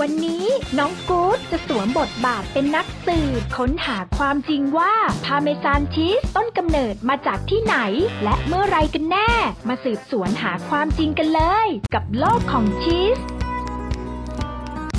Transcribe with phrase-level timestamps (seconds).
[0.00, 0.46] วันนี้
[0.78, 7.76] น้องกู๊ดจะสวมบทบาทเป็นนักสืบค้นหาความจริงว่าพาเมซานชีสต้นกำเนิดมาจากที่ไหน
[8.24, 9.30] และเมื่อไรกันแน่
[9.68, 13.18] มาสืบสวนหาความจริงกันเลย กับโลกของชีส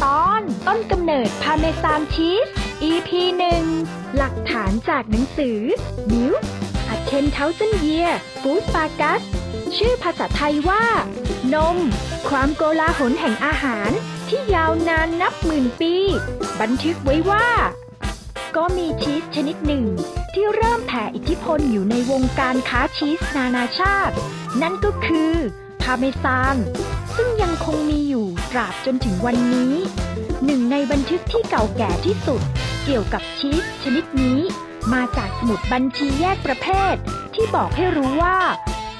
[0.03, 2.47] ตอนต้นกำเนิดพาเมซานชีส
[2.91, 3.09] EP
[3.39, 3.63] หนึ่ง
[4.17, 5.59] หลักฐานจากหนังสือ
[6.11, 6.31] New
[6.89, 6.91] A
[7.39, 8.11] 10,000 Year
[8.41, 9.21] Food Fagus
[9.77, 10.85] ชื่อภาษาไทยว่า
[11.53, 11.77] นม
[12.29, 13.91] ความโกลาหลแห่งอาหาร
[14.33, 15.93] ที่ยาวนานนับหมื่นปี
[16.61, 17.47] บันทึกไว้ว่า
[18.55, 19.85] ก็มีชีสชนิดหนึ่ง
[20.33, 24.15] ที่เริ่มแผ่อิทธิพลอยู่ในวงการค้าชีสนานาชาติ
[24.61, 25.33] นั่นก็คือ
[25.81, 26.55] พาเมซาน
[27.15, 29.73] ซึ่งยังคงมีอยู่ตราบจนถึงวันนี้
[30.45, 32.41] หนึ่งในบันทึกที่เก่าแก่ที่สุด
[32.83, 34.39] เกี่ยวกับชีสชนิดนี้
[34.93, 36.95] มาจากสมุดบัญชีแยกประเภท
[37.35, 38.37] ที่บอกให้รู้ว่า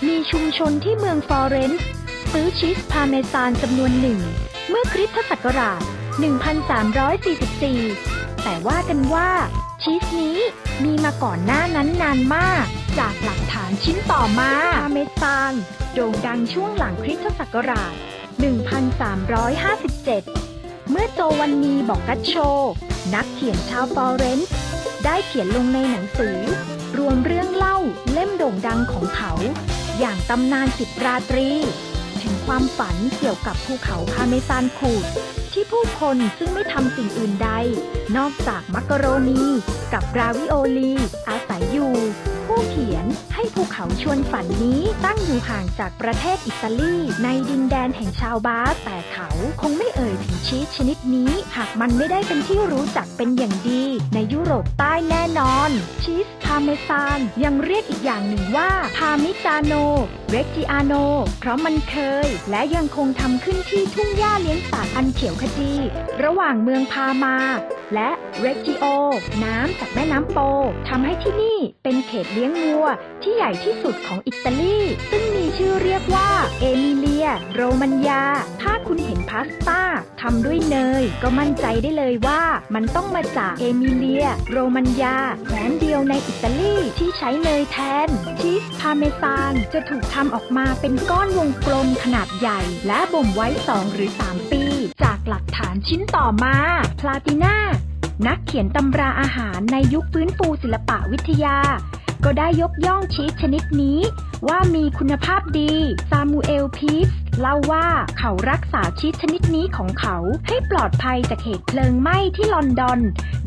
[0.08, 1.90] มีชุมชนที่เมืองฟลอเรนซ์
[2.32, 4.22] ซื้อชีสพาเมซานจำนวนหนึ่ง
[4.74, 5.82] เมื่อคริสตศักราช
[6.92, 9.30] 1344 แต่ว่ากันว่า
[9.82, 10.38] ชีสนี้
[10.84, 12.66] มีมาก่อนหน้านั้นนานมาก
[13.00, 15.54] จากหลักฐานชิ้นต่อมาพาเมซาน
[15.94, 17.94] โด่งดังช่วงหลังคริสตศักราช
[20.02, 22.36] 1357 เมื่อโจวันนีบอกกัตโช
[23.14, 24.56] นักเขียนชาวฟลอเรนซ์
[25.06, 26.40] ได้เขียนลงในหนังสือ
[26.98, 27.78] รวมเรื่องเล่า
[28.14, 29.32] เล่มโด่งดังของเขา
[30.00, 31.50] อย่างตำนานสิบราตรี
[32.32, 35.06] ถึงความฝันเกี่ยวกับภูเขาพาเมซานขูด
[35.54, 37.50] ที่ผู้คนซึ่งไม่ทำสิ่งอื่นใด
[38.18, 39.44] นอกจากมักกะโรนี
[39.94, 40.94] กับราวิโอลี
[41.30, 41.94] อาศัยอยู่
[42.46, 49.30] ผู้เขียนให้ภูเขาชวนฝันนี้ตั้งอยู่ห่างจากประเทศอิตาลี ในดินแดนแห่งชาวบาสก์แต่เขา
[49.62, 55.70] คงไม่เอ่ยถึงชีสชนิดนี้ หากมันไม่ได้เป็นที่รู้จักเป็นอย่างดี ในยุโรปใต้แน่นอน
[56.04, 59.74] ชีสพาเมซานยังเรียกอีกอย่างหนึ่งว่าพามิจาโน
[60.30, 60.94] เรกจิอาโน
[61.40, 65.72] เพราะมันเคย และยังคงทำขึ้นที่ทุ่งหญ้าเลี้ยงสัตว์อันเขียวขจี
[66.24, 67.38] ระหว่างเมืองพามา
[67.94, 68.10] และ
[68.40, 68.86] เรกจิโอ
[69.44, 70.38] น้ำจากแม่น้ำโป
[70.90, 72.86] ทำให้ที่นี่เป็นเขตเลี้ยงวัว
[73.22, 74.78] ที่ใหญ่ที่สุดของอิตาลี
[75.12, 78.24] ซึ่งมีชื่อเรียกว่า เอมิเลีย โรมันยา
[78.62, 79.82] ถ้าคุณเห็นพาสต้า
[80.22, 82.44] ทำด้วยเนย ก็มั่นใจได้เลยว่า
[82.76, 88.08] มันต้องมาจากเอมิเลีย โรมันยาแคว้นเดียวในอิตาลีที่ใช้เนยแทน
[88.40, 94.64] ชีสพาเมซานจะถูกทำออกมาเป็นก้อนวงกลมขนาดใหญ่ และบ่มไว้ 2 หรือ 3 ปี
[95.04, 96.56] จากหลักฐานชิ้นต่อมา
[97.00, 97.58] พลาตินา
[98.28, 101.58] นักเขียนตำราอาหารในยุคฟื้นฟูศิลปะวิทยา
[102.26, 104.00] ก็ได้ยกย่องชีสชนิดนี้
[104.48, 105.72] ว่ามีคุณภาพดี
[106.10, 107.08] ซามูเอลพีฟ
[107.40, 107.88] เล่าว่า
[108.20, 110.18] เขารักษาชีสชนิดนี้ของเขา
[110.48, 113.00] ให้ปลอดภัยจากเหตุเพลิงไหม้ที่ลอนดอน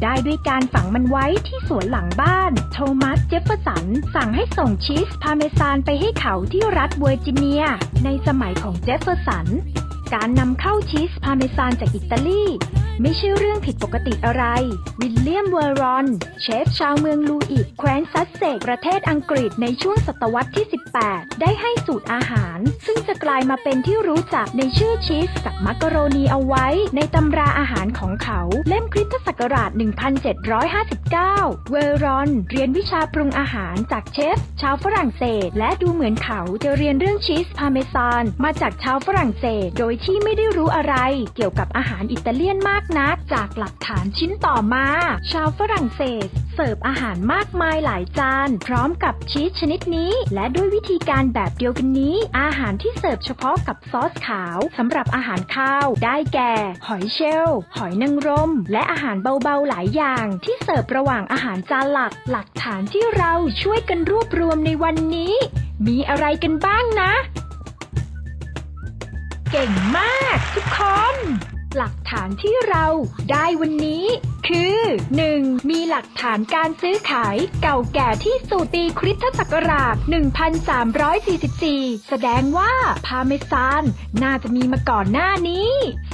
[0.03, 7.65] ได้ด้วยการฝังมันไว้ที่สวนหลังบ้าน โทมัสเจฟเฟอร์สัน สั่งให้ส่งชีสพาเมซานไปให้เขาที่รัฐเวอร์จิเนีย
[8.05, 9.47] ในสมัยของเจฟเฟอร์สัน
[10.15, 12.44] การนำเข้าชีสพาเมซานจากอิตาลี
[13.03, 14.44] ไม่ใช่เรื่องผิดปกติอะไร
[15.00, 16.06] วิลเลียมเวอรอน
[16.42, 20.66] เชฟชาวเมืองลูอิกแคว้นซัสเซกประเทศอังกฤษในช่วงศตวรรษที่
[21.03, 26.66] 18 ได้ให้สูตรอาหาร ซึ่งจะกลายมาเป็นที่รู้จักในชื่อชีสกับมักกะโรนีเอาไว้
[26.97, 29.70] ในตำราอาหารของเขา เล่มคริสตศักราช
[30.50, 40.94] 1759 เวอรอน เรียนวิชาปรุงอาหารจากเชฟ ชาวฝรั่งเศส และดูเหมือนเขาจะเรียนเรื่องชีสพาเมซานมาจากชาวฝรั่งเศสโดยที่ไม่ได้รู้อะไร
[41.37, 44.87] เกี่ยวกับอาหารอิตาเลียนมากนัก จากหลักฐานชิ้นต่อมา
[45.32, 56.55] ชาวฝรั่งเศส เสิร์ฟอาหารมากมายหลายจาน พร้อมกับชีสชนิดนี้ และด้วยวิธีการแบบเดียวกันนี้ อาหารที่เสิร์ฟเฉพาะกับซอสขาวสำหรับอาหารคาว ได้แก่
[56.87, 63.32] หอยเชลล์หอยนางรม และอาหารเบาๆหลายอย่าง ที่เสิร์ฟระหว่างอาหารจานหลัก หลักฐานที่เรา
[63.62, 65.34] ช่วยกันรวบรวมในวันนี้
[65.87, 67.12] มีอะไรกันบ้างนะ
[69.56, 70.81] เก่งมากทุกค
[71.15, 71.16] น
[71.76, 72.87] หลักฐานที่เรา
[73.31, 74.04] ได้วันนี้
[74.49, 74.78] คือ
[75.25, 75.71] 1.
[75.71, 79.94] มีหลักฐานการซื้อขายเก่าแก่ที่สุดปีคริสตศักราช
[81.22, 82.72] 1344 แสดงว่า
[83.06, 83.82] พาเมซาน
[84.22, 85.71] น่าจะมีมาก่อนหน้านี้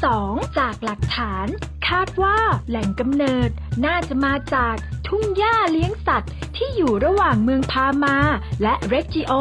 [0.06, 0.58] 2.
[0.58, 1.46] จากหลักฐาน
[1.88, 2.38] คาดว่า
[2.68, 3.50] แหล่งกำเนิด
[3.84, 4.74] น่าจะมาจาก
[5.06, 8.18] ทุ่งหญ้าเลี้ยงสัตว์ที่อยู่ระหว่างเมืองพามา
[8.62, 9.32] และเรจิโอ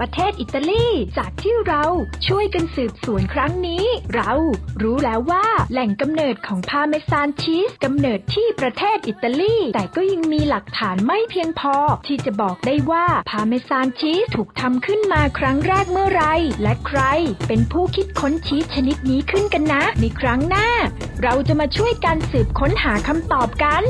[0.00, 0.86] ประเทศอิตาลี
[1.18, 1.84] จากที่เรา
[2.26, 3.84] ช่วยกันสืบสวนครั้งนี้
[4.14, 4.32] เรา
[4.82, 16.24] รู้แล้วว่าแหล่งกำเนิดของพาเมซานชีสกำเนิดที่ประเทศอิตาลี แต่ก็ยังมีหลักฐานไม่เพียงพอ ที่จะบอกได้ว่าพาเมซานชีสถูกทำขึ้นมาครั้งแรกเมื่อไร
[16.62, 17.00] และใคร
[17.48, 20.68] เป็นผู้คิดค้นชีสชนิดนี้ขึ้นกันนะ ในครั้งหน้า
[21.22, 23.84] เราจะมาช่วยกันสืบค้นหาคำตอบกัน